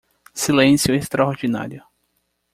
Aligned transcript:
Silêncio 0.33 0.95
extraordinário 0.95 1.85